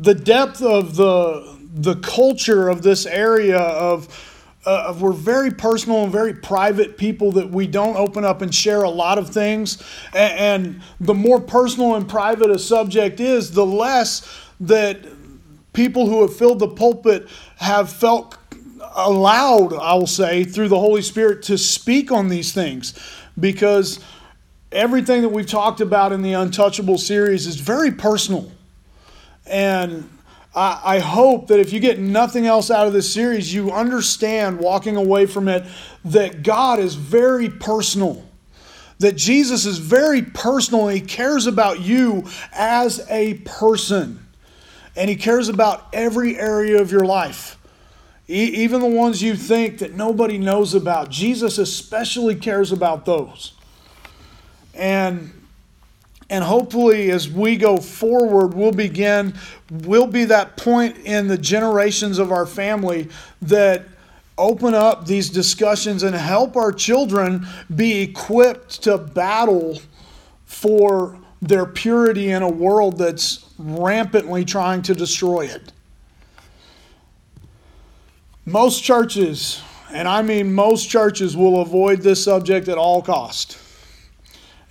[0.00, 4.08] the depth of the the culture of this area of
[4.64, 8.82] uh, we're very personal and very private people that we don't open up and share
[8.82, 9.80] a lot of things.
[10.12, 14.28] And, and the more personal and private a subject is, the less
[14.58, 15.06] that
[15.72, 18.36] people who have filled the pulpit have felt
[18.96, 22.94] allowed, I will say, through the Holy Spirit to speak on these things.
[23.38, 24.00] Because
[24.72, 28.50] everything that we've talked about in the Untouchable series is very personal.
[29.46, 30.08] And
[30.54, 34.58] I, I hope that if you get nothing else out of this series, you understand
[34.58, 35.64] walking away from it
[36.06, 38.24] that God is very personal.
[38.98, 44.26] That Jesus is very personal and he cares about you as a person.
[44.96, 47.58] And he cares about every area of your life.
[48.28, 51.10] even the ones you think that nobody knows about.
[51.10, 53.52] Jesus especially cares about those.
[54.74, 55.35] And
[56.28, 59.34] and hopefully, as we go forward, we'll begin,
[59.70, 63.08] we'll be that point in the generations of our family
[63.42, 63.84] that
[64.36, 69.80] open up these discussions and help our children be equipped to battle
[70.46, 75.72] for their purity in a world that's rampantly trying to destroy it.
[78.44, 83.58] Most churches, and I mean most churches, will avoid this subject at all cost.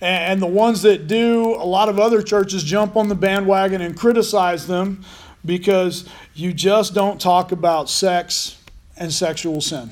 [0.00, 3.96] And the ones that do, a lot of other churches jump on the bandwagon and
[3.96, 5.04] criticize them
[5.44, 8.62] because you just don't talk about sex
[8.96, 9.90] and sexual sin.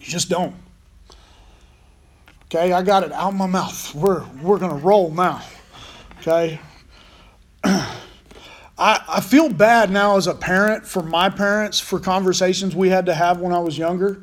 [0.00, 0.54] You just don't.
[2.46, 3.94] Okay, I got it out my mouth.
[3.94, 5.42] We're, we're going to roll now.
[6.20, 6.58] Okay?
[7.64, 7.94] I,
[8.78, 13.14] I feel bad now as a parent for my parents for conversations we had to
[13.14, 14.22] have when I was younger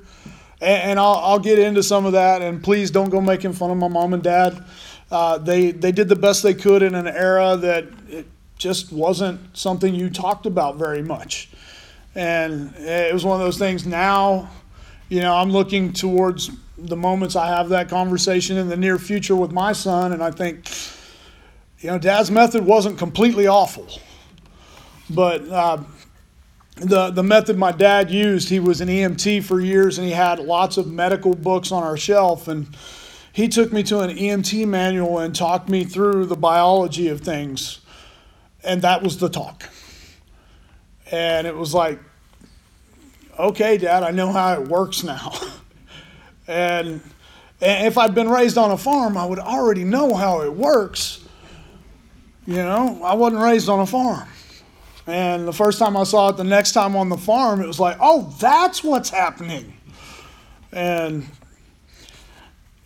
[0.64, 2.42] and, and I'll, I'll, get into some of that.
[2.42, 4.64] And please don't go making fun of my mom and dad.
[5.12, 8.26] Uh, they they did the best they could in an era that it
[8.58, 11.50] just wasn't something you talked about very much,
[12.16, 13.86] and it was one of those things.
[13.86, 14.50] Now,
[15.10, 19.36] you know, I'm looking towards the moments I have that conversation in the near future
[19.36, 20.72] with my son, and I think,
[21.80, 23.88] you know, Dad's method wasn't completely awful,
[25.10, 25.48] but.
[25.48, 25.78] Uh,
[26.84, 30.40] the, the method my dad used, he was an EMT for years and he had
[30.40, 32.48] lots of medical books on our shelf.
[32.48, 32.76] And
[33.32, 37.80] he took me to an EMT manual and talked me through the biology of things.
[38.64, 39.70] And that was the talk.
[41.12, 42.00] And it was like,
[43.38, 45.34] okay, Dad, I know how it works now.
[46.48, 47.02] and,
[47.62, 51.24] and if I'd been raised on a farm, I would already know how it works.
[52.46, 54.28] You know, I wasn't raised on a farm.
[55.06, 57.80] And the first time I saw it, the next time on the farm, it was
[57.80, 59.74] like, oh, that's what's happening.
[60.72, 61.28] And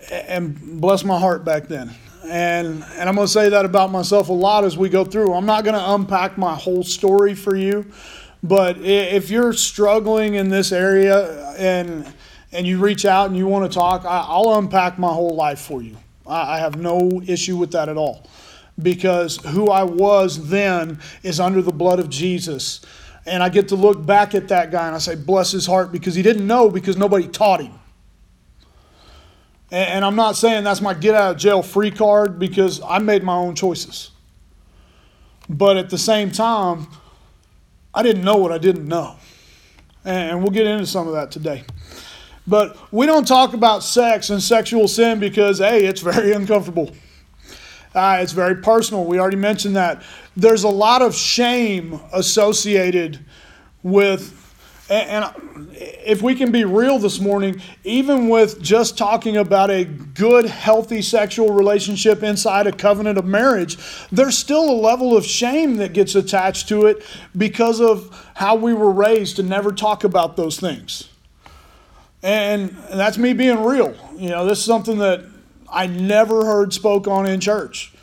[0.09, 1.91] and bless my heart back then.
[2.23, 5.33] And and I'm going to say that about myself a lot as we go through.
[5.33, 7.85] I'm not going to unpack my whole story for you,
[8.41, 12.11] but if you're struggling in this area and
[12.51, 15.81] and you reach out and you want to talk, I'll unpack my whole life for
[15.81, 15.97] you.
[16.25, 18.25] I have no issue with that at all
[18.81, 22.81] because who I was then is under the blood of Jesus.
[23.25, 25.91] And I get to look back at that guy and I say, bless his heart,
[25.91, 27.73] because he didn't know because nobody taught him.
[29.69, 33.21] And I'm not saying that's my get out of jail free card because I made
[33.23, 34.11] my own choices.
[35.49, 36.87] But at the same time,
[37.93, 39.17] I didn't know what I didn't know.
[40.05, 41.65] And we'll get into some of that today.
[42.45, 46.93] But we don't talk about sex and sexual sin because, hey, it's very uncomfortable.
[47.97, 49.05] Uh, it's very personal.
[49.05, 50.03] We already mentioned that.
[50.35, 53.19] There's a lot of shame associated
[53.81, 54.53] with,
[54.87, 59.83] and, and if we can be real this morning, even with just talking about a
[59.83, 63.79] good, healthy sexual relationship inside a covenant of marriage,
[64.11, 67.03] there's still a level of shame that gets attached to it
[67.35, 71.09] because of how we were raised to never talk about those things.
[72.21, 73.95] And that's me being real.
[74.15, 75.25] You know, this is something that
[75.77, 77.93] I never heard spoke on in church.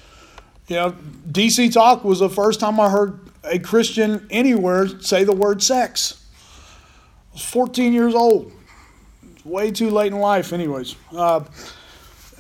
[0.69, 0.93] You know,
[1.29, 6.25] DC Talk was the first time I heard a Christian anywhere say the word sex.
[7.33, 8.53] I was 14 years old.
[9.45, 10.95] Way too late in life, anyways.
[11.13, 11.41] Uh,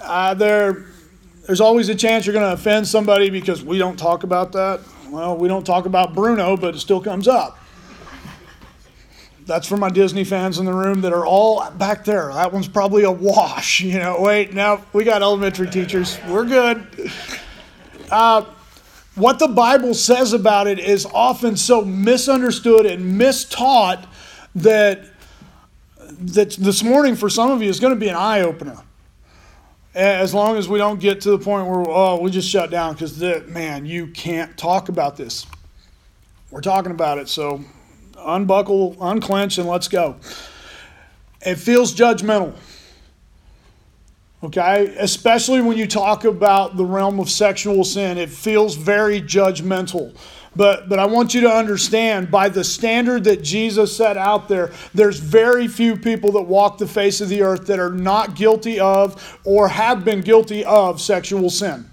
[0.00, 0.86] uh, there,
[1.48, 4.82] there's always a chance you're going to offend somebody because we don't talk about that.
[5.10, 7.58] Well, we don't talk about Bruno, but it still comes up.
[9.46, 12.32] That's for my Disney fans in the room that are all back there.
[12.32, 13.80] That one's probably a wash.
[13.82, 16.18] You know, wait, now we got elementary teachers.
[16.26, 16.86] We're good.
[18.10, 18.44] Uh,
[19.16, 24.06] what the Bible says about it is often so misunderstood and mistaught
[24.54, 25.04] that,
[26.18, 28.78] that this morning for some of you is going to be an eye opener.
[29.94, 32.94] As long as we don't get to the point where, oh, we just shut down
[32.94, 35.46] because, man, you can't talk about this.
[36.50, 37.62] We're talking about it, so
[38.24, 40.16] unbuckle, unclench, and let's go.
[41.42, 42.54] It feels judgmental.
[44.42, 50.14] Okay, especially when you talk about the realm of sexual sin, it feels very judgmental.
[50.56, 54.70] But, but I want you to understand by the standard that Jesus set out there,
[54.92, 58.78] there's very few people that walk the face of the earth that are not guilty
[58.78, 61.88] of or have been guilty of sexual sin.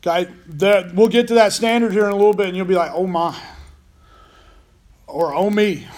[0.00, 2.74] Okay, that, we'll get to that standard here in a little bit, and you'll be
[2.74, 3.36] like, oh my,
[5.08, 5.88] or oh me,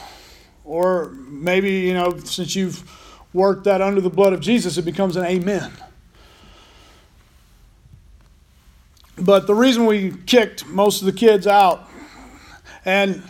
[0.64, 2.88] or maybe, you know, since you've
[3.32, 5.70] worked that under the blood of Jesus, it becomes an amen.
[9.18, 11.88] But the reason we kicked most of the kids out,
[12.84, 13.22] and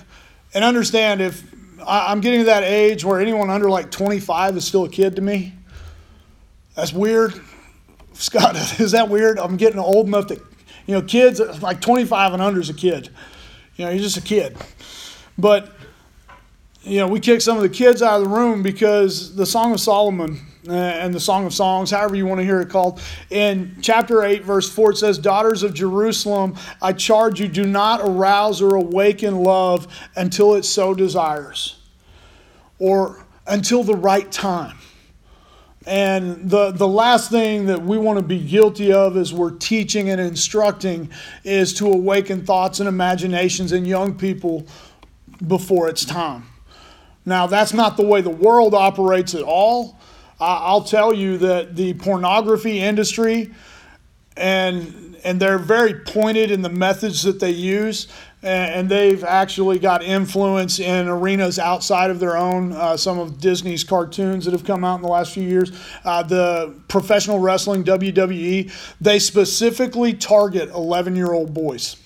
[0.55, 1.43] and understand if
[1.87, 5.23] I'm getting to that age where anyone under like 25 is still a kid to
[5.23, 5.55] me,
[6.75, 7.41] that's weird.
[8.13, 9.39] Scott, is that weird?
[9.39, 10.39] I'm getting old enough that,
[10.87, 13.09] you know, kids like 25 and under is a kid.
[13.77, 14.57] You know, you're just a kid.
[15.41, 15.73] But
[16.83, 19.73] you know, we kicked some of the kids out of the room because the Song
[19.73, 23.03] of Solomon uh, and the Song of Songs, however you want to hear it called,
[23.29, 28.01] in chapter 8, verse 4, it says, Daughters of Jerusalem, I charge you, do not
[28.01, 31.79] arouse or awaken love until it so desires,
[32.79, 34.79] or until the right time.
[35.87, 40.11] And the, the last thing that we want to be guilty of as we're teaching
[40.11, 41.11] and instructing
[41.43, 44.67] is to awaken thoughts and imaginations in young people
[45.47, 46.45] before it's time.
[47.25, 49.99] Now, that's not the way the world operates at all.
[50.41, 53.53] I'll tell you that the pornography industry,
[54.39, 58.09] and, and they're very pointed in the methods that they use,
[58.43, 62.73] and they've actually got influence in arenas outside of their own.
[62.73, 65.73] Uh, some of Disney's cartoons that have come out in the last few years,
[66.05, 71.97] uh, the professional wrestling WWE, they specifically target 11 year old boys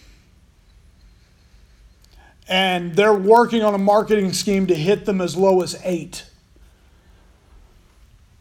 [2.49, 6.25] and they're working on a marketing scheme to hit them as low as eight.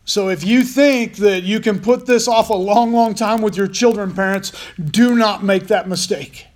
[0.05, 3.55] So if you think that you can put this off a long, long time with
[3.55, 6.47] your children, parents, do not make that mistake.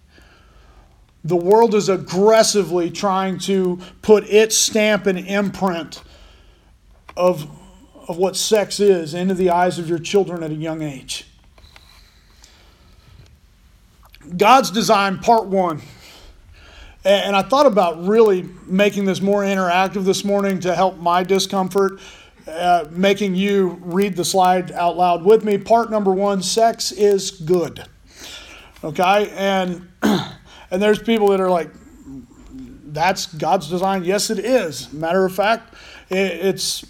[1.23, 6.03] The world is aggressively trying to put its stamp and imprint
[7.15, 7.49] of,
[8.07, 11.25] of what sex is into the eyes of your children at a young age.
[14.35, 15.81] God's design, part one.
[17.07, 22.01] And I thought about really making this more interactive this morning to help my discomfort,
[22.45, 25.57] uh, making you read the slide out loud with me.
[25.57, 27.85] Part number one sex is good.
[28.83, 29.31] Okay?
[29.37, 31.69] And, and there's people that are like,
[32.87, 34.03] that's God's design.
[34.03, 34.91] Yes, it is.
[34.91, 35.75] Matter of fact,
[36.09, 36.85] it's,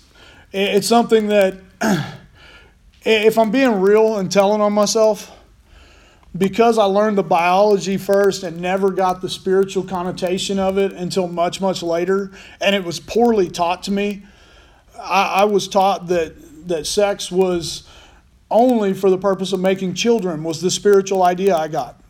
[0.52, 1.60] it's something that,
[3.04, 5.37] if I'm being real and telling on myself,
[6.38, 11.28] because I learned the biology first and never got the spiritual connotation of it until
[11.28, 12.32] much, much later,
[12.62, 14.24] and it was poorly taught to me.
[15.00, 17.88] I, I, was taught that, that sex was
[18.52, 22.02] only for the purpose of making children, was the spiritual idea I got.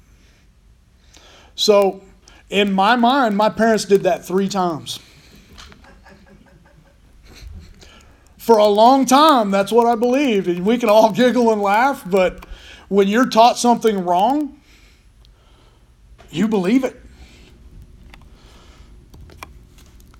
[1.55, 2.03] So,
[2.49, 4.99] in my mind, my parents did that three times.
[8.37, 10.47] For a long time, that's what I believed.
[10.47, 12.46] And we can all giggle and laugh, but
[12.89, 14.59] when you're taught something wrong,
[16.29, 17.01] you believe it.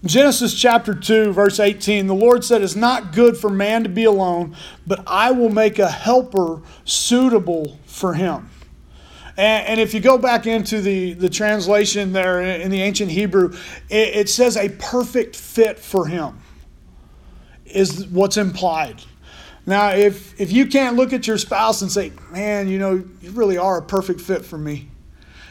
[0.05, 4.05] Genesis chapter 2, verse 18, the Lord said, It's not good for man to be
[4.05, 4.55] alone,
[4.86, 8.50] but I will make a helper suitable for him.
[9.38, 13.53] And, and if you go back into the, the translation there in the ancient Hebrew,
[13.89, 16.39] it, it says a perfect fit for him,
[17.65, 19.01] is what's implied.
[19.67, 23.31] Now, if, if you can't look at your spouse and say, man, you know, you
[23.31, 24.88] really are a perfect fit for me.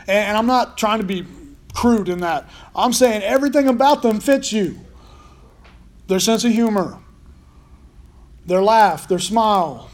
[0.08, 1.26] And, and I'm not trying to be
[1.75, 2.49] crude in that.
[2.75, 4.80] I'm saying everything about them fits you
[6.08, 6.99] their sense of humor,
[8.46, 9.90] their laugh, their smile,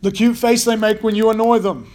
[0.00, 1.92] the cute face they make when you annoy them.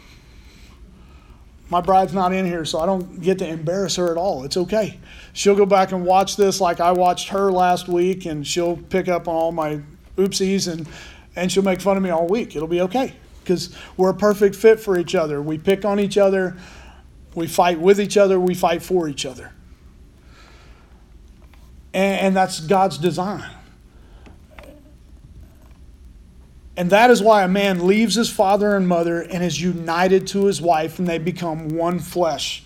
[1.70, 4.44] My bride's not in here, so I don't get to embarrass her at all.
[4.44, 5.00] It's okay.
[5.34, 9.08] She'll go back and watch this like I watched her last week, and she'll pick
[9.08, 9.82] up on all my
[10.16, 10.88] oopsies and
[11.36, 12.56] and she'll make fun of me all week.
[12.56, 13.14] It'll be okay
[13.44, 15.42] because we're a perfect fit for each other.
[15.42, 16.56] We pick on each other,
[17.36, 19.52] we fight with each other, we fight for each other.
[21.94, 23.50] And, and that's God's design.
[26.76, 30.46] And that is why a man leaves his father and mother and is united to
[30.46, 32.64] his wife, and they become one flesh.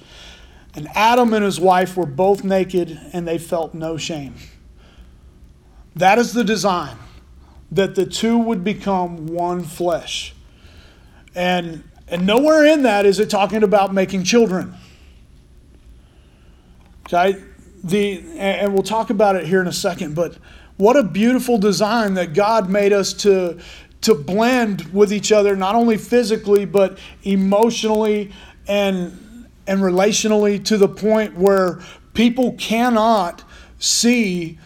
[0.76, 4.36] And Adam and his wife were both naked, and they felt no shame.
[5.96, 6.98] That is the design
[7.72, 10.34] that the two would become one flesh.
[11.36, 14.74] And, and nowhere in that is it talking about making children.
[17.06, 17.42] Okay?
[17.84, 20.38] The, and we'll talk about it here in a second, but
[20.78, 23.60] what a beautiful design that God made us to,
[24.02, 28.32] to blend with each other, not only physically, but emotionally
[28.68, 31.80] and, and relationally to the point where
[32.14, 33.44] people cannot
[33.80, 34.60] see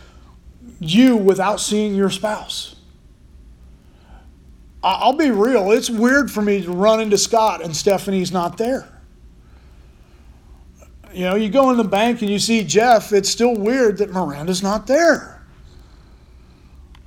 [0.79, 2.70] you without seeing your spouse.
[4.83, 8.87] I'll be real, it's weird for me to run into Scott and Stephanie's not there.
[11.13, 14.11] You know, you go in the bank and you see Jeff, it's still weird that
[14.11, 15.43] Miranda's not there.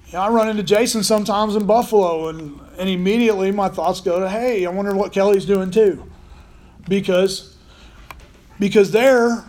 [0.09, 4.21] You know, I run into Jason sometimes in Buffalo, and, and immediately my thoughts go
[4.21, 6.09] to, hey, I wonder what Kelly's doing too.
[6.89, 7.57] Because,
[8.61, 9.43] because they're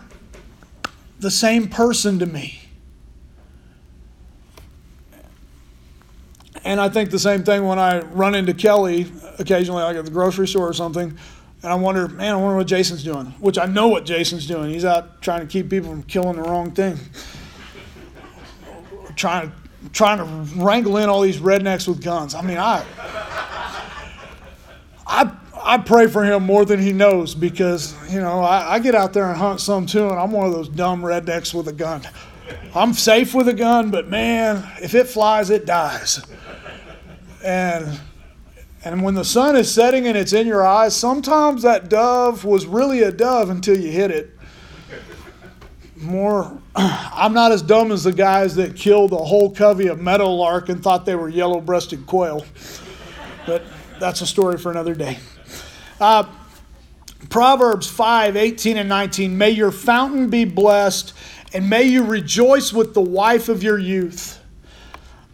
[1.20, 2.65] the same person to me.
[6.66, 9.06] And I think the same thing when I run into Kelly
[9.38, 11.16] occasionally, like at the grocery store or something,
[11.62, 13.26] and I wonder, man, I wonder what Jason's doing.
[13.38, 14.70] Which I know what Jason's doing.
[14.70, 16.98] He's out trying to keep people from killing the wrong thing.
[19.16, 19.56] trying to
[19.92, 20.24] trying to
[20.60, 22.34] wrangle in all these rednecks with guns.
[22.34, 22.84] I mean, I
[25.06, 25.30] I
[25.62, 29.12] I pray for him more than he knows because you know I, I get out
[29.12, 32.02] there and hunt some too, and I'm one of those dumb rednecks with a gun.
[32.74, 36.24] I'm safe with a gun, but man, if it flies, it dies.
[37.44, 37.98] And
[38.86, 42.66] and when the sun is setting and it's in your eyes, sometimes that dove was
[42.66, 44.30] really a dove until you hit it.
[45.96, 50.68] More, I'm not as dumb as the guys that killed a whole covey of meadowlark
[50.68, 52.46] and thought they were yellow breasted quail.
[53.44, 53.64] But
[53.98, 55.18] that's a story for another day.
[56.00, 56.24] Uh,
[57.28, 59.36] Proverbs 5 18 and 19.
[59.36, 61.12] May your fountain be blessed,
[61.56, 64.38] and may you rejoice with the wife of your youth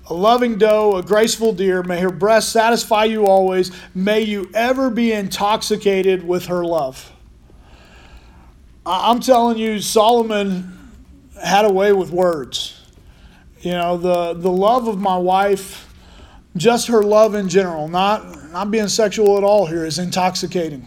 [0.07, 1.83] a loving doe, a graceful deer.
[1.83, 3.71] May her breast satisfy you always.
[3.95, 7.11] May you ever be intoxicated with her love.
[8.85, 10.93] I'm telling you, Solomon
[11.43, 12.81] had a way with words.
[13.61, 15.93] You know, the, the love of my wife,
[16.57, 20.87] just her love in general, not, not being sexual at all here, is intoxicating.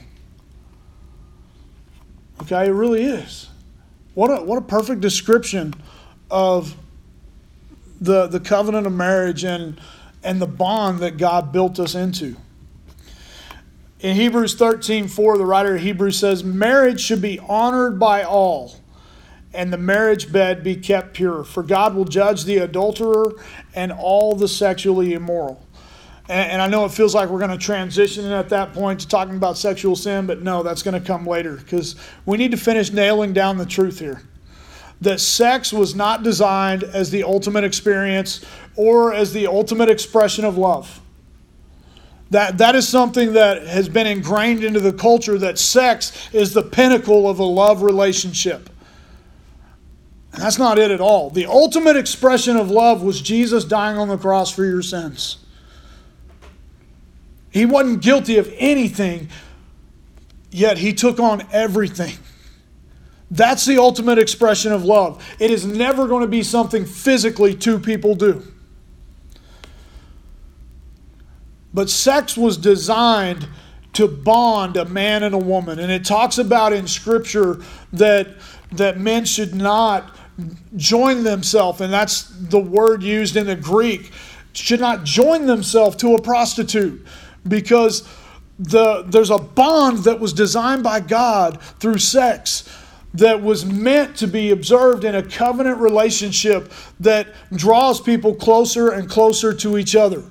[2.42, 3.50] Okay, it really is.
[4.16, 5.74] What a, what a perfect description
[6.32, 6.76] of
[8.00, 9.80] the, the covenant of marriage and,
[10.24, 12.38] and the bond that God built us into.
[14.00, 18.76] In Hebrews 13 4, the writer of Hebrews says, Marriage should be honored by all,
[19.54, 23.34] and the marriage bed be kept pure, for God will judge the adulterer
[23.74, 25.65] and all the sexually immoral.
[26.28, 29.08] And, and I know it feels like we're going to transition at that point to
[29.08, 32.58] talking about sexual sin, but no, that's going to come later because we need to
[32.58, 34.22] finish nailing down the truth here
[35.02, 38.44] that sex was not designed as the ultimate experience
[38.76, 41.02] or as the ultimate expression of love.
[42.32, 46.64] That, that is something that has been ingrained into the culture that sex is the
[46.64, 48.70] pinnacle of a love relationship.
[50.34, 51.30] And that's not it at all.
[51.30, 55.38] The ultimate expression of love was Jesus dying on the cross for your sins.
[57.56, 59.30] He wasn't guilty of anything,
[60.52, 62.18] yet he took on everything.
[63.32, 65.26] That's the ultimate expression of love.
[65.40, 68.46] It is never going to be something physically two people do.
[71.74, 73.48] But sex was designed
[73.94, 75.80] to bond a man and a woman.
[75.80, 77.62] And it talks about in Scripture
[77.94, 78.28] that,
[78.74, 80.14] that men should not
[80.76, 84.12] join themselves, and that's the word used in the Greek,
[84.52, 87.08] should not join themselves to a prostitute
[87.48, 88.08] because
[88.58, 92.70] the, there's a bond that was designed by God through sex
[93.14, 99.10] that was meant to be observed in a covenant relationship that draws people closer and
[99.10, 100.24] closer to each other.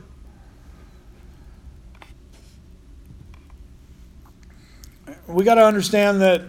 [5.27, 6.43] We got to understand that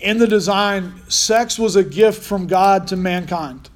[0.00, 3.69] in the design, sex was a gift from God to mankind.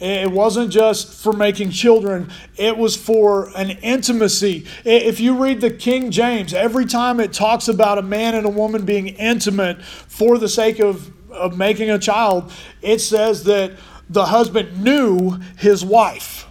[0.00, 4.66] It wasn't just for making children, it was for an intimacy.
[4.84, 8.50] If you read the King James, every time it talks about a man and a
[8.50, 13.72] woman being intimate for the sake of, of making a child, it says that
[14.10, 16.46] the husband knew his wife,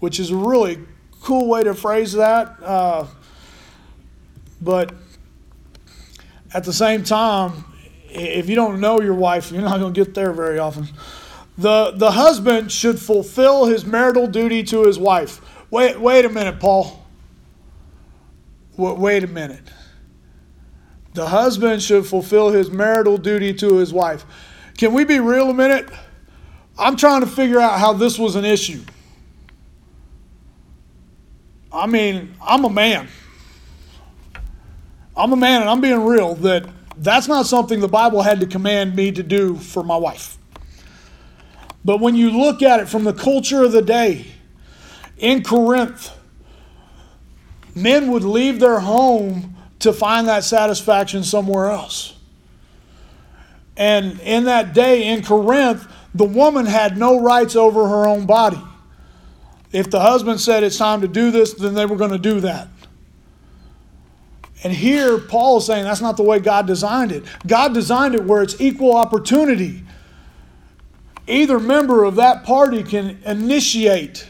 [0.00, 0.78] which is a really
[1.20, 2.56] cool way to phrase that.
[2.60, 3.06] Uh,
[4.60, 4.92] but
[6.52, 7.64] at the same time,
[8.08, 10.88] if you don't know your wife, you're not going to get there very often.
[11.56, 15.40] The, the husband should fulfill his marital duty to his wife.
[15.70, 17.06] Wait, wait a minute, Paul.
[18.76, 19.62] Wait, wait a minute.
[21.14, 24.24] The husband should fulfill his marital duty to his wife.
[24.76, 25.88] Can we be real a minute?
[26.76, 28.82] I'm trying to figure out how this was an issue.
[31.72, 33.08] I mean, I'm a man.
[35.16, 38.46] I'm a man, and I'm being real that That's not something the Bible had to
[38.46, 40.38] command me to do for my wife.
[41.84, 44.26] But when you look at it from the culture of the day,
[45.18, 46.10] in Corinth,
[47.74, 52.16] men would leave their home to find that satisfaction somewhere else.
[53.76, 58.62] And in that day in Corinth, the woman had no rights over her own body.
[59.72, 62.40] If the husband said it's time to do this, then they were going to do
[62.40, 62.68] that.
[64.62, 67.24] And here, Paul is saying that's not the way God designed it.
[67.46, 69.82] God designed it where it's equal opportunity.
[71.26, 74.28] Either member of that party can initiate.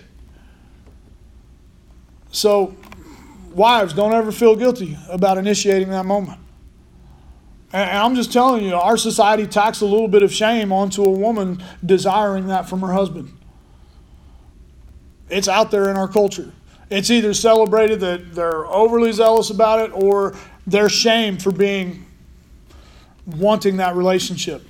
[2.31, 2.77] So,
[3.53, 6.41] wives, don't ever feel guilty about initiating that moment.
[7.73, 11.11] And I'm just telling you, our society tacks a little bit of shame onto a
[11.11, 13.37] woman desiring that from her husband.
[15.29, 16.53] It's out there in our culture.
[16.91, 20.37] It's either celebrated that they're overly zealous about it or
[20.67, 22.07] they're shamed for being
[23.27, 24.63] wanting that relationship.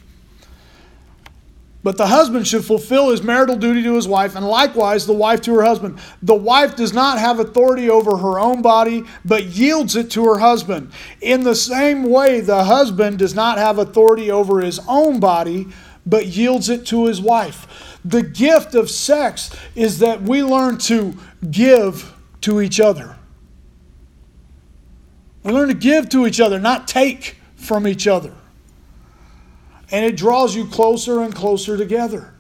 [1.85, 5.43] But the husband should fulfill his marital duty to his wife, and likewise the wife
[5.43, 5.99] to her husband.
[6.23, 10.39] The wife does not have authority over her own body, but yields it to her
[10.39, 10.91] husband.
[11.21, 15.69] In the same way, the husband does not have authority over his own body,
[16.07, 17.99] but yields it to his wife.
[18.03, 21.15] The gift of sex is that we learn to
[21.51, 23.15] give to each other.
[25.43, 28.33] We learn to give to each other, not take from each other
[29.91, 32.35] and it draws you closer and closer together.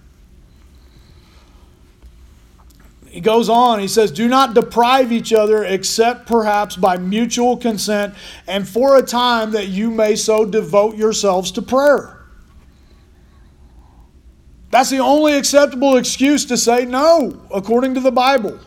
[3.14, 8.12] He goes on, he says, Do not deprive each other except perhaps by mutual consent
[8.48, 12.24] and for a time that you may so devote yourselves to prayer.
[14.70, 18.58] That's the only acceptable excuse to say no, according to the Bible.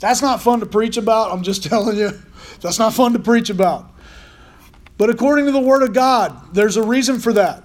[0.00, 2.10] That's not fun to preach about, I'm just telling you.
[2.60, 3.88] That's not fun to preach about.
[4.98, 7.62] But according to the Word of God, there's a reason for that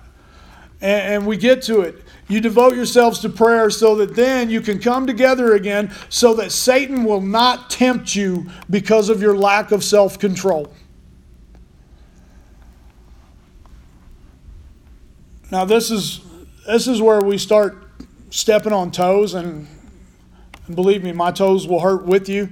[0.81, 2.03] and, and we get to it.
[2.27, 6.51] You devote yourselves to prayer so that then you can come together again so that
[6.51, 10.73] Satan will not tempt you because of your lack of self control.
[15.51, 16.21] Now, this is,
[16.65, 17.77] this is where we start
[18.31, 19.67] stepping on toes, and,
[20.65, 22.49] and believe me, my toes will hurt with you.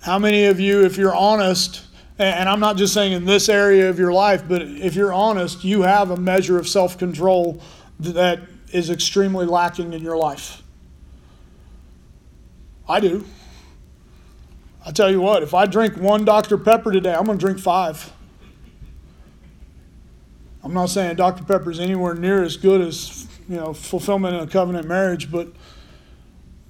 [0.00, 1.86] How many of you, if you're honest,
[2.18, 5.64] and I'm not just saying in this area of your life, but if you're honest,
[5.64, 7.60] you have a measure of self control
[8.00, 8.40] that
[8.72, 10.62] is extremely lacking in your life.
[12.88, 13.24] I do.
[14.84, 16.58] I tell you what, if I drink one Dr.
[16.58, 18.12] Pepper today, I'm going to drink five.
[20.64, 21.44] I'm not saying Dr.
[21.44, 25.48] Pepper is anywhere near as good as, you know, fulfillment in a covenant marriage, but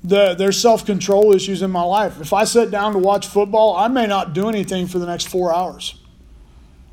[0.05, 2.21] the, there's self control issues in my life.
[2.21, 5.29] If I sit down to watch football, I may not do anything for the next
[5.29, 5.95] four hours.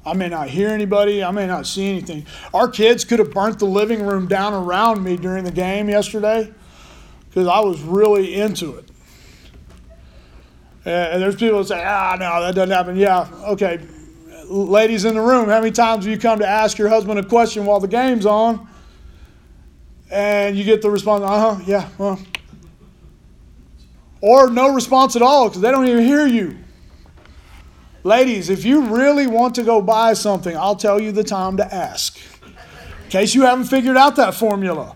[0.05, 1.23] I may not hear anybody.
[1.23, 2.25] I may not see anything.
[2.53, 6.51] Our kids could have burnt the living room down around me during the game yesterday
[7.29, 8.85] because I was really into it.
[10.85, 12.95] And there's people that say, ah, no, that doesn't happen.
[12.95, 13.79] Yeah, okay.
[14.45, 17.23] Ladies in the room, how many times have you come to ask your husband a
[17.23, 18.67] question while the game's on?
[20.09, 22.19] And you get the response, uh huh, yeah, well,
[24.21, 26.57] or no response at all because they don't even hear you.
[28.03, 31.73] Ladies, if you really want to go buy something, I'll tell you the time to
[31.73, 32.17] ask.
[32.45, 34.95] In case you haven't figured out that formula.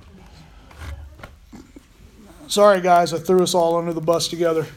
[2.48, 4.68] Sorry, guys, I threw us all under the bus together.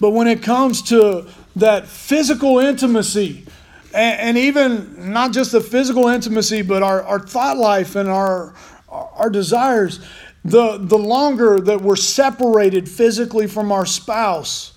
[0.00, 3.46] But when it comes to that physical intimacy,
[3.94, 8.54] and, and even not just the physical intimacy, but our, our thought life and our,
[8.88, 10.00] our desires,
[10.46, 14.74] the, the longer that we're separated physically from our spouse,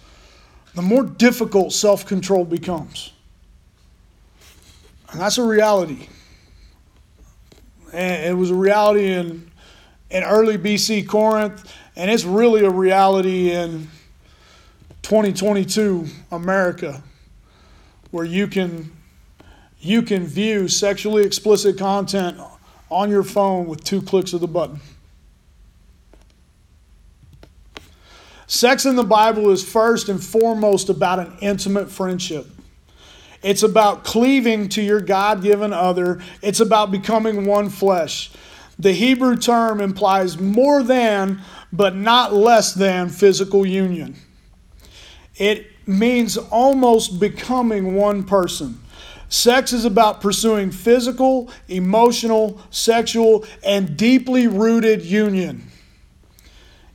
[0.74, 3.14] the more difficult self control becomes.
[5.12, 6.08] And that's a reality.
[7.94, 9.52] And it was a reality in,
[10.10, 13.88] in early BC Corinth, and it's really a reality in
[15.02, 17.02] 2022 America,
[18.12, 18.92] where you can,
[19.80, 22.40] you can view sexually explicit content
[22.90, 24.80] on your phone with two clicks of the button.
[28.50, 32.48] Sex in the Bible is first and foremost about an intimate friendship.
[33.44, 38.32] It's about cleaving to your God given other, it's about becoming one flesh.
[38.80, 44.16] The Hebrew term implies more than, but not less than, physical union.
[45.36, 48.80] It means almost becoming one person.
[49.30, 55.70] Sex is about pursuing physical, emotional, sexual, and deeply rooted union.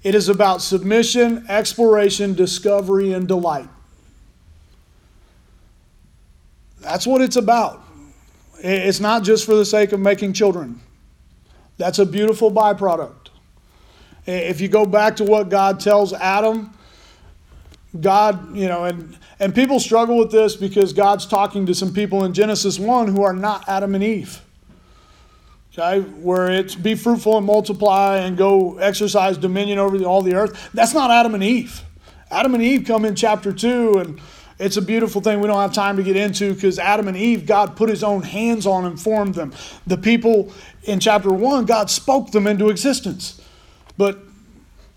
[0.04, 3.68] It is about submission, exploration, discovery, and delight.
[6.80, 7.82] That's what it's about.
[8.58, 10.80] It's not just for the sake of making children.
[11.78, 13.30] That's a beautiful byproduct.
[14.26, 16.72] If you go back to what God tells Adam,
[17.98, 22.24] God, you know, and, and people struggle with this because God's talking to some people
[22.24, 24.40] in Genesis 1 who are not Adam and Eve.
[25.76, 30.70] Okay, where it's be fruitful and multiply and go exercise dominion over all the earth.
[30.72, 31.82] That's not Adam and Eve.
[32.30, 34.20] Adam and Eve come in chapter 2 and
[34.60, 37.44] it's a beautiful thing we don't have time to get into because Adam and Eve,
[37.44, 39.52] God put his own hands on and formed them.
[39.84, 40.52] The people
[40.84, 43.40] in chapter 1, God spoke them into existence.
[43.98, 44.20] But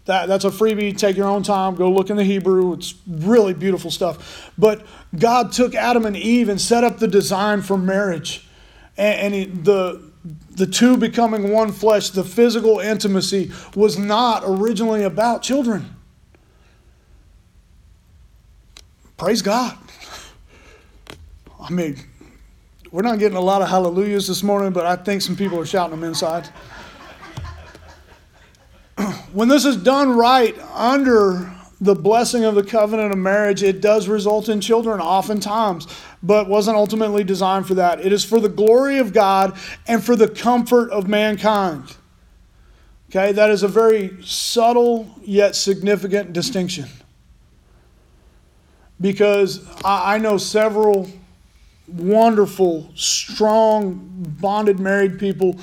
[0.05, 0.95] that, that's a freebie.
[0.95, 1.73] Take your own time.
[1.73, 2.73] Go look in the Hebrew.
[2.73, 4.51] It's really beautiful stuff.
[4.59, 4.85] But
[5.17, 8.47] God took Adam and Eve and set up the design for marriage.
[8.95, 10.06] And, and he, the,
[10.51, 15.95] the two becoming one flesh, the physical intimacy, was not originally about children.
[19.17, 19.77] Praise God.
[21.59, 21.97] I mean,
[22.91, 25.65] we're not getting a lot of hallelujahs this morning, but I think some people are
[25.65, 26.47] shouting them inside.
[29.33, 34.07] when this is done right under the blessing of the covenant of marriage, it does
[34.07, 35.87] result in children oftentimes,
[36.23, 38.03] but wasn't ultimately designed for that.
[38.03, 41.95] It is for the glory of God and for the comfort of mankind.
[43.09, 46.87] Okay, that is a very subtle yet significant distinction
[48.99, 51.09] because I, I know several
[51.87, 54.01] wonderful, strong,
[54.41, 55.57] bonded married people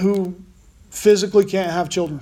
[0.00, 0.36] who
[0.90, 2.20] physically can't have children.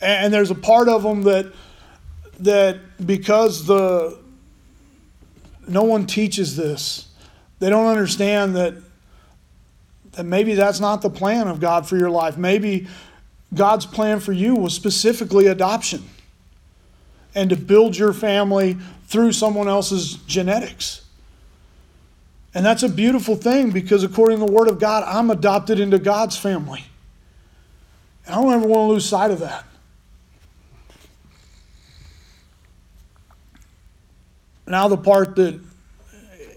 [0.00, 1.52] And, there's a part of them that
[2.40, 4.18] that because the
[5.66, 7.08] no one teaches this,
[7.58, 8.74] they don't understand that
[10.12, 12.36] that maybe that's not the plan of God for your life.
[12.36, 12.86] Maybe
[13.54, 16.04] God's plan for you was specifically adoption
[17.34, 21.02] and to build your family through someone else's genetics.
[22.54, 25.98] And that's a beautiful thing because, according to the Word of God, I'm adopted into
[25.98, 26.84] God's family.
[28.26, 29.64] And I don't ever want to lose sight of that.
[34.68, 35.60] Now, the part that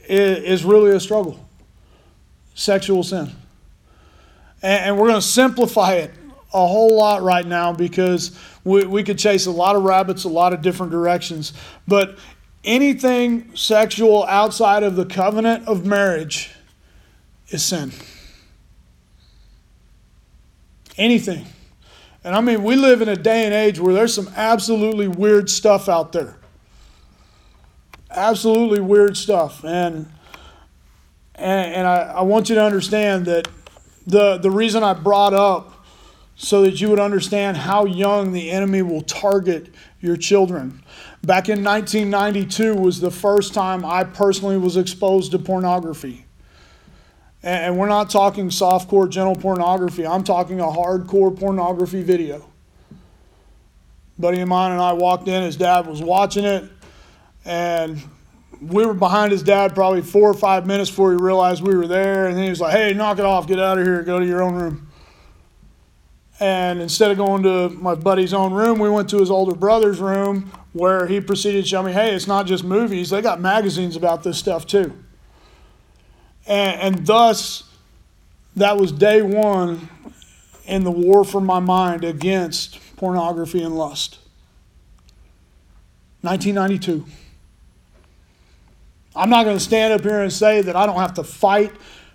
[0.07, 1.39] is really a struggle
[2.53, 3.31] sexual sin.
[4.61, 6.11] And we're going to simplify it
[6.53, 10.29] a whole lot right now because we, we could chase a lot of rabbits a
[10.29, 11.53] lot of different directions.
[11.87, 12.19] But
[12.63, 16.51] anything sexual outside of the covenant of marriage
[17.49, 17.91] is sin.
[20.97, 21.45] Anything.
[22.23, 25.49] And I mean, we live in a day and age where there's some absolutely weird
[25.49, 26.35] stuff out there.
[28.13, 29.63] Absolutely weird stuff.
[29.63, 30.07] And
[31.41, 33.47] and, and I, I want you to understand that
[34.05, 35.73] the, the reason I brought up
[36.35, 39.69] so that you would understand how young the enemy will target
[39.99, 40.83] your children.
[41.23, 46.25] Back in 1992 was the first time I personally was exposed to pornography.
[47.43, 50.05] And we're not talking softcore, gentle pornography.
[50.05, 52.45] I'm talking a hardcore pornography video.
[54.17, 56.69] buddy of mine and I walked in, his dad was watching it,
[57.45, 58.01] and
[58.61, 61.87] we were behind his dad probably four or five minutes before he realized we were
[61.87, 62.27] there.
[62.27, 64.25] And then he was like, hey, knock it off, get out of here, go to
[64.25, 64.87] your own room.
[66.39, 69.99] And instead of going to my buddy's own room, we went to his older brother's
[69.99, 73.95] room where he proceeded to show me, hey, it's not just movies, they got magazines
[73.95, 74.93] about this stuff too.
[76.47, 77.63] And, and thus,
[78.55, 79.89] that was day one
[80.65, 84.19] in the war for my mind against pornography and lust.
[86.21, 87.05] 1992.
[89.15, 91.73] I'm not going to stand up here and say that I don't have to fight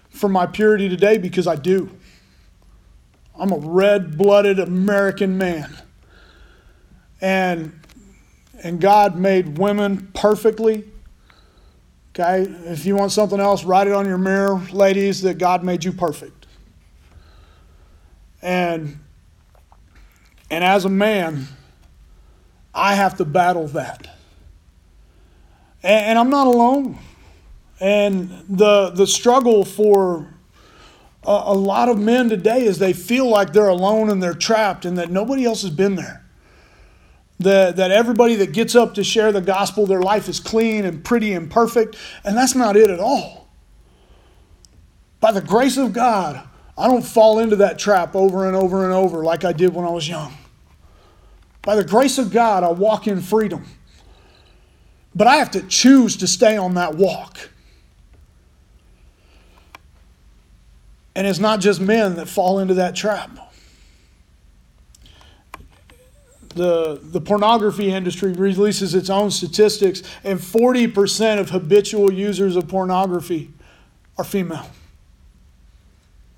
[0.08, 1.90] for my purity today because I do.
[3.38, 5.76] I'm a red blooded American man.
[7.20, 7.78] And,
[8.62, 10.84] and God made women perfectly.
[12.14, 12.50] Okay?
[12.64, 15.92] If you want something else, write it on your mirror, ladies, that God made you
[15.92, 16.46] perfect.
[18.40, 18.98] And,
[20.50, 21.46] and as a man,
[22.74, 24.15] I have to battle that.
[25.82, 26.98] And, and I'm not alone.
[27.80, 30.34] And the, the struggle for
[31.24, 34.84] a, a lot of men today is they feel like they're alone and they're trapped
[34.84, 36.22] and that nobody else has been there.
[37.38, 41.04] That, that everybody that gets up to share the gospel, their life is clean and
[41.04, 43.48] pretty and perfect, and that's not it at all.
[45.20, 48.92] By the grace of God, I don't fall into that trap over and over and
[48.94, 50.32] over like I did when I was young.
[51.60, 53.66] By the grace of God, I walk in freedom.
[55.16, 57.50] But I have to choose to stay on that walk.
[61.16, 63.30] And it's not just men that fall into that trap.
[66.56, 73.50] the, the pornography industry releases its own statistics, and 40% of habitual users of pornography
[74.18, 74.68] are female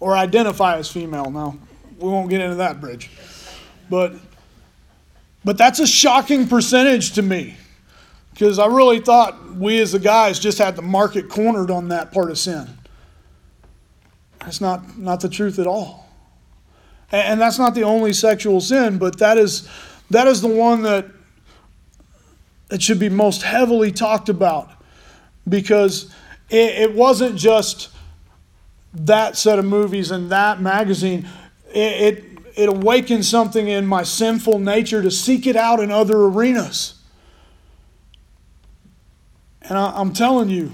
[0.00, 1.30] or identify as female.
[1.30, 1.56] Now,
[1.98, 3.10] we won't get into that bridge.
[3.88, 4.14] But,
[5.44, 7.56] but that's a shocking percentage to me
[8.38, 12.12] because I really thought we as the guys just had the market cornered on that
[12.12, 12.68] part of sin.
[14.38, 16.08] That's not, not the truth at all.
[17.10, 19.68] And, and that's not the only sexual sin, but that is
[20.10, 21.06] that is the one that
[22.70, 24.70] it should be most heavily talked about
[25.48, 26.14] because
[26.48, 27.88] it, it wasn't just
[28.94, 31.28] that set of movies and that magazine.
[31.74, 32.24] It, it,
[32.54, 36.97] it awakened something in my sinful nature to seek it out in other arenas.
[39.68, 40.72] And I, am telling you,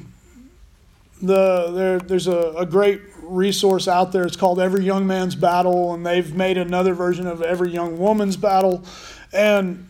[1.20, 4.24] the, there, there's a, a great resource out there.
[4.24, 8.36] It's called Every Young Man's Battle, and they've made another version of Every Young Woman's
[8.36, 8.84] Battle.
[9.32, 9.88] And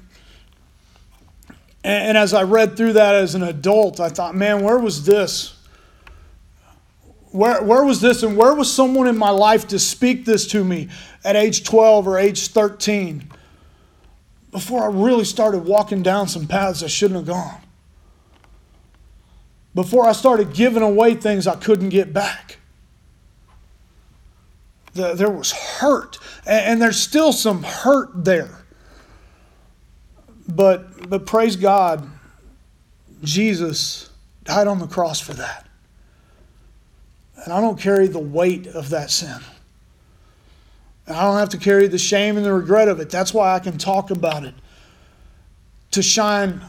[1.85, 5.55] and as I read through that as an adult, I thought, man, where was this?
[7.31, 8.23] Where, where was this?
[8.23, 10.88] And where was someone in my life to speak this to me
[11.25, 13.31] at age 12 or age 13
[14.51, 17.61] before I really started walking down some paths I shouldn't have gone?
[19.75, 22.59] Before I started giving away things I couldn't get back.
[24.93, 28.65] There was hurt, and there's still some hurt there.
[30.49, 32.09] But, but praise God,
[33.25, 34.11] Jesus
[34.45, 35.67] died on the cross for that.
[37.43, 39.41] And I don't carry the weight of that sin.
[41.07, 43.11] And I don't have to carry the shame and the regret of it.
[43.11, 44.55] That's why I can talk about it.
[45.91, 46.63] To shine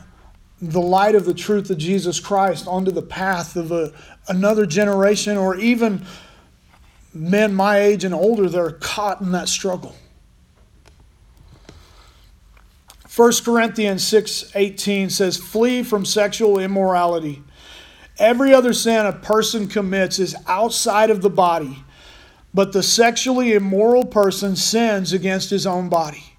[0.62, 3.92] the light of the truth of Jesus Christ onto the path of a,
[4.28, 6.06] another generation or even
[7.14, 9.96] men my age and older that are caught in that struggle.
[13.16, 17.42] 1 Corinthians 6:18 says flee from sexual immorality.
[18.18, 21.84] Every other sin a person commits is outside of the body,
[22.54, 26.35] but the sexually immoral person sins against his own body.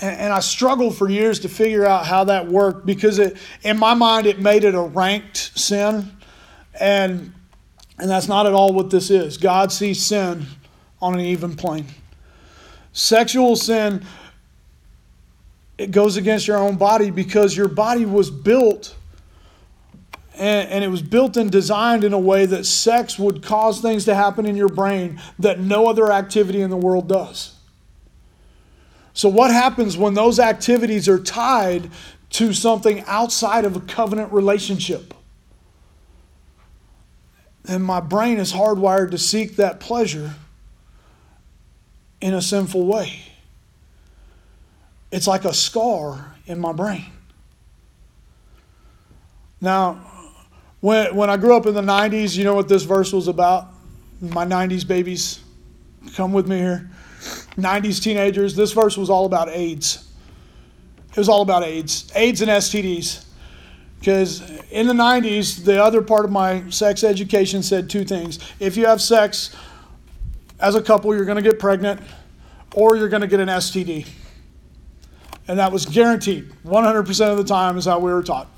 [0.00, 3.94] And I struggled for years to figure out how that worked because it, in my
[3.94, 6.10] mind it made it a ranked sin.
[6.78, 7.32] And,
[7.98, 9.36] and that's not at all what this is.
[9.36, 10.46] God sees sin
[11.00, 11.86] on an even plane.
[12.92, 14.04] Sexual sin
[15.76, 18.94] it goes against your own body because your body was built
[20.36, 24.04] and, and, it was built and designed in a way that sex would cause things
[24.06, 27.53] to happen in your brain that no other activity in the world does.
[29.14, 31.90] So, what happens when those activities are tied
[32.30, 35.14] to something outside of a covenant relationship?
[37.66, 40.34] And my brain is hardwired to seek that pleasure
[42.20, 43.22] in a sinful way.
[45.12, 47.06] It's like a scar in my brain.
[49.60, 50.10] Now,
[50.80, 53.68] when, when I grew up in the 90s, you know what this verse was about?
[54.20, 55.40] My 90s babies,
[56.14, 56.90] come with me here.
[57.56, 60.08] 90s teenagers, this verse was all about AIDS.
[61.10, 63.24] It was all about AIDS, AIDS and STDs.
[63.98, 68.38] Because in the 90s, the other part of my sex education said two things.
[68.60, 69.56] If you have sex
[70.60, 72.00] as a couple, you're going to get pregnant
[72.74, 74.06] or you're going to get an STD.
[75.46, 78.48] And that was guaranteed 100% of the time, is how we were taught.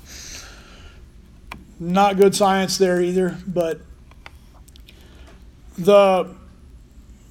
[1.79, 3.79] Not good science there either, but
[5.77, 6.33] the,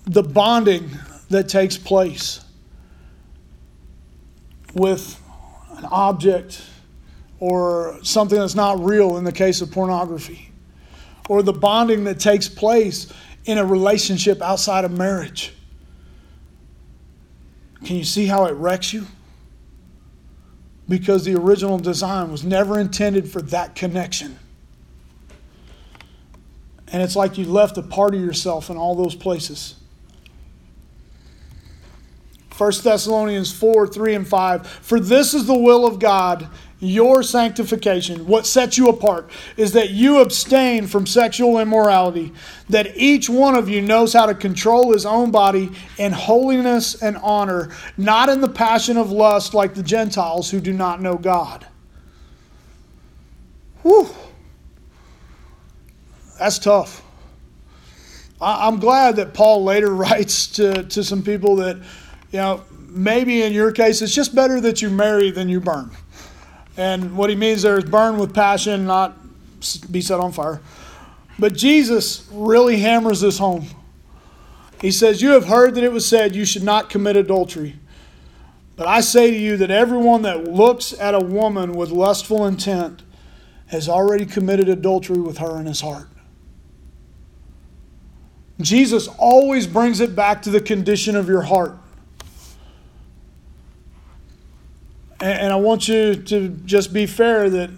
[0.04, 0.90] the bonding
[1.30, 2.44] that takes place
[4.74, 5.20] with
[5.76, 6.62] an object
[7.40, 10.50] or something that's not real in the case of pornography,
[11.28, 13.12] or the bonding that takes place
[13.44, 15.52] in a relationship outside of marriage.
[17.84, 19.06] Can you see how it wrecks you?
[20.88, 24.38] because the original design was never intended for that connection.
[26.92, 29.74] And it's like you left a part of yourself in all those places.
[32.56, 34.66] 1 Thessalonians 4 3 and 5.
[34.66, 39.90] For this is the will of God your sanctification, what sets you apart, is that
[39.90, 42.32] you abstain from sexual immorality,
[42.68, 47.16] that each one of you knows how to control his own body in holiness and
[47.18, 51.66] honor, not in the passion of lust like the Gentiles who do not know God.
[53.80, 54.08] Whew.
[56.38, 57.02] That's tough.
[58.38, 61.78] I'm glad that Paul later writes to, to some people that,
[62.36, 65.90] you know, maybe in your case, it's just better that you marry than you burn.
[66.76, 69.16] And what he means there is burn with passion, not
[69.90, 70.60] be set on fire.
[71.38, 73.64] But Jesus really hammers this home.
[74.82, 77.76] He says, You have heard that it was said, You should not commit adultery.
[78.76, 83.02] But I say to you that everyone that looks at a woman with lustful intent
[83.68, 86.08] has already committed adultery with her in his heart.
[88.60, 91.78] Jesus always brings it back to the condition of your heart.
[95.20, 97.70] And, I want you to just be fair that,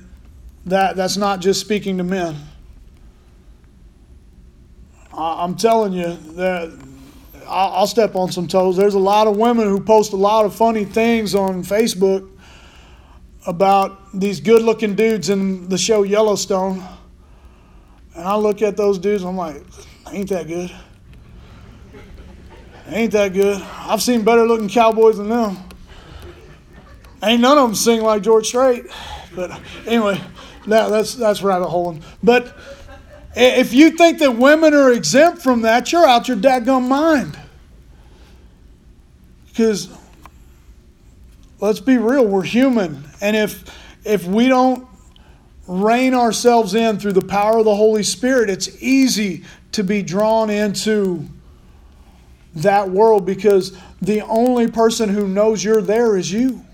[0.67, 2.37] that that's not just speaking to men.
[5.13, 6.77] I'm telling you that
[7.47, 8.77] I'll step on some toes.
[8.77, 12.29] There's a lot of women who post a lot of funny things on Facebook
[13.47, 16.85] about these good looking dudes in the show Yellowstone.
[18.15, 19.63] And I look at those dudes, I'm like,
[20.13, 20.71] ain't that good.
[22.89, 23.63] Ain't that good.
[23.63, 25.57] I've seen better looking cowboys than them.
[27.23, 28.87] Ain't none of them sing like George Strait.
[29.35, 30.21] But anyway,
[30.67, 32.03] now that's that's rabbit holing.
[32.23, 32.57] But
[33.35, 37.39] if you think that women are exempt from that, you're out your daggum mind.
[39.49, 39.89] Because
[41.61, 43.05] let's be real, we're human.
[43.21, 43.65] And if
[44.05, 44.87] if we don't
[45.67, 50.51] rein ourselves in through the power of the Holy Spirit, it's easy to be drawn
[50.51, 51.29] into
[52.55, 56.65] that world because the only person who knows you're there is you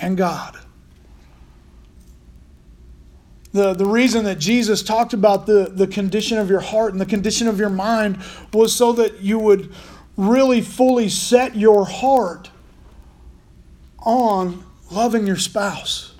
[0.00, 0.58] and God.
[3.52, 7.06] The, the reason that Jesus talked about the, the condition of your heart and the
[7.06, 8.18] condition of your mind
[8.52, 9.72] was so that you would
[10.16, 12.50] really fully set your heart
[14.00, 16.14] on loving your spouse.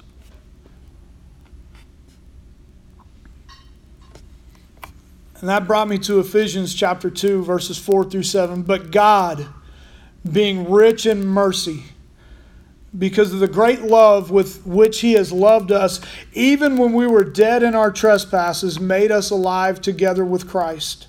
[5.41, 8.63] And that brought me to Ephesians chapter 2, verses 4 through 7.
[8.63, 9.47] But God,
[10.31, 11.85] being rich in mercy,
[12.97, 16.01] because of the great love with which He has loved us,
[16.33, 21.07] even when we were dead in our trespasses, made us alive together with Christ.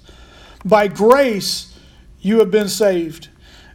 [0.65, 1.77] By grace
[2.19, 3.29] you have been saved,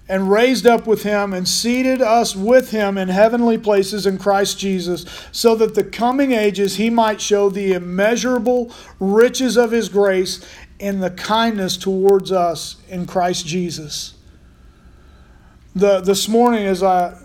[0.07, 4.59] and raised up with Him, and seated us with Him in heavenly places in Christ
[4.59, 10.47] Jesus, so that the coming ages He might show the immeasurable riches of His grace
[10.79, 14.15] in the kindness towards us in Christ Jesus.
[15.75, 17.19] The, this morning, as I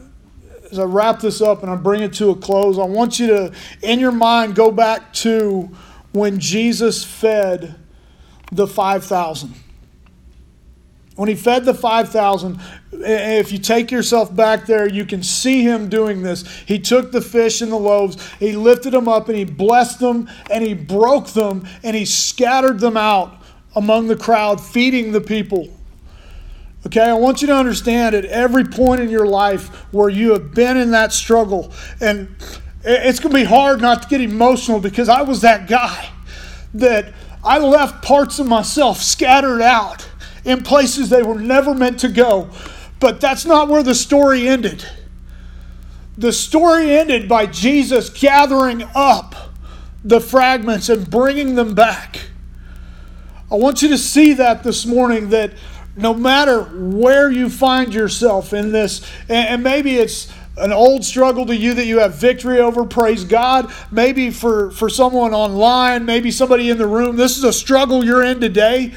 [0.71, 3.27] as I wrap this up and I bring it to a close, I want you
[3.27, 5.69] to, in your mind, go back to
[6.11, 7.75] when Jesus fed
[8.51, 9.53] the 5,000.
[11.15, 12.59] When he fed the 5,000,
[12.91, 16.47] if you take yourself back there, you can see him doing this.
[16.65, 20.29] He took the fish and the loaves, he lifted them up, and he blessed them,
[20.49, 23.43] and he broke them, and he scattered them out
[23.75, 25.67] among the crowd, feeding the people.
[26.85, 30.53] Okay, I want you to understand at every point in your life where you have
[30.53, 32.33] been in that struggle, and
[32.83, 36.09] it's going to be hard not to get emotional because I was that guy
[36.73, 37.13] that
[37.43, 40.09] I left parts of myself scattered out
[40.45, 42.49] in places they were never meant to go.
[42.99, 44.85] But that's not where the story ended.
[46.17, 49.35] The story ended by Jesus gathering up
[50.03, 52.29] the fragments and bringing them back.
[53.51, 55.53] I want you to see that this morning that
[55.99, 61.55] no matter where you find yourself in this, and maybe it's an old struggle to
[61.55, 63.71] you that you have victory over, praise God.
[63.91, 68.23] Maybe for, for someone online, maybe somebody in the room, this is a struggle you're
[68.23, 68.93] in today.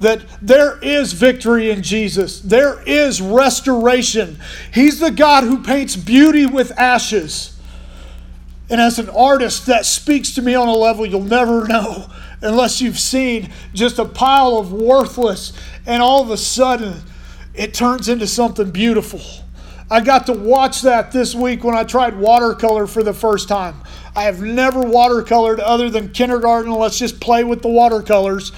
[0.00, 2.40] That there is victory in Jesus.
[2.40, 4.38] There is restoration.
[4.74, 7.58] He's the God who paints beauty with ashes.
[8.68, 12.10] And as an artist, that speaks to me on a level you'll never know
[12.42, 15.52] unless you've seen just a pile of worthless,
[15.86, 17.02] and all of a sudden
[17.54, 19.20] it turns into something beautiful.
[19.90, 23.76] I got to watch that this week when I tried watercolor for the first time.
[24.16, 26.72] I have never watercolored other than kindergarten.
[26.72, 28.50] Let's just play with the watercolors.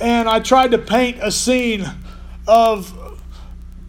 [0.00, 1.86] And I tried to paint a scene
[2.46, 2.92] of,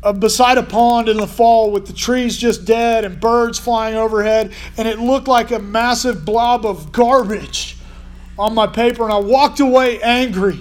[0.01, 3.95] of beside a pond in the fall with the trees just dead and birds flying
[3.95, 7.74] overhead, and it looked like a massive blob of garbage
[8.37, 10.59] on my paper and I walked away angry.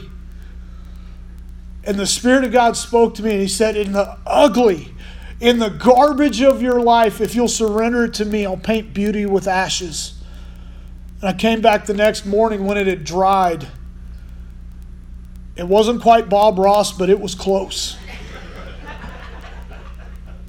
[1.84, 4.94] And the Spirit of God spoke to me and He said, In the ugly,
[5.40, 9.26] in the garbage of your life, if you'll surrender it to me, I'll paint beauty
[9.26, 10.22] with ashes.
[11.20, 13.68] And I came back the next morning when it had dried.
[15.56, 17.96] It wasn't quite Bob Ross, but it was close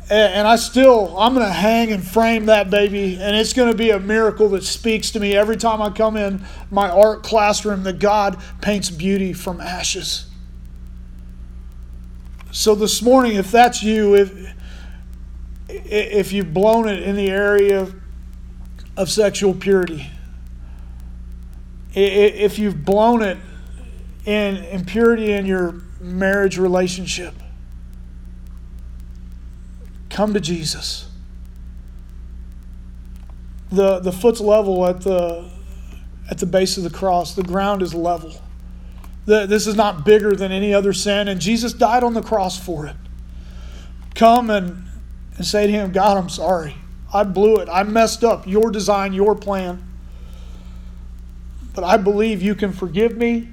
[0.09, 3.77] and I still I'm going to hang and frame that baby and it's going to
[3.77, 7.83] be a miracle that speaks to me every time I come in my art classroom
[7.83, 10.27] that God paints beauty from ashes.
[12.51, 14.53] So this morning if that's you if
[15.67, 17.95] if you've blown it in the area of,
[18.95, 20.07] of sexual purity
[21.95, 23.37] if you've blown it
[24.25, 27.33] in impurity in your marriage relationship
[30.15, 31.09] come to Jesus.
[33.69, 35.49] The, the foot's level at the,
[36.31, 38.33] at the base of the cross, the ground is level.
[39.25, 42.57] The, this is not bigger than any other sin, and Jesus died on the cross
[42.57, 42.95] for it.
[44.13, 44.85] Come and,
[45.35, 46.75] and say to Him, God, I'm sorry.
[47.13, 47.67] I blew it.
[47.69, 49.83] I messed up your design, your plan.
[51.73, 53.49] But I believe you can forgive me,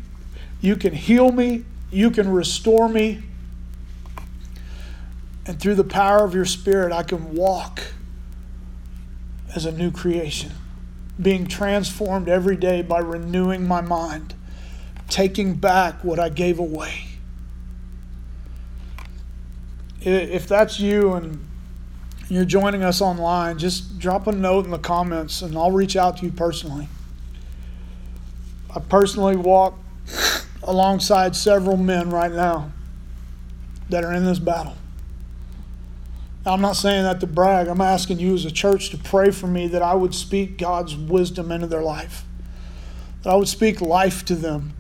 [0.61, 3.25] you can heal me, you can restore me.
[5.47, 7.83] And through the power of your Spirit, I can walk
[9.55, 10.53] as a new creation,
[11.21, 14.35] being transformed every day by renewing my mind,
[15.09, 17.07] taking back what I gave away.
[20.01, 21.47] If that's you and
[22.29, 26.17] you're joining us online, just drop a note in the comments and I'll reach out
[26.19, 26.89] to you personally.
[28.75, 29.75] I personally walk
[30.63, 32.73] alongside several men right now
[33.91, 34.77] that are in this battle.
[36.45, 37.69] I'm not saying that to brag.
[37.69, 40.97] I'm asking you as a church to pray for me that I would speak God's
[40.97, 42.25] wisdom into their life,
[43.23, 44.73] that I would speak life to them.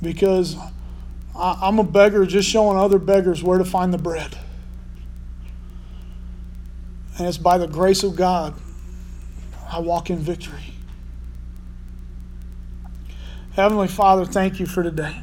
[0.00, 0.56] Because
[1.34, 4.38] I'm a beggar just showing other beggars where to find the bread.
[7.18, 8.54] And it's by the grace of God
[9.68, 10.74] I walk in victory.
[13.54, 15.20] Heavenly Father, thank you for today.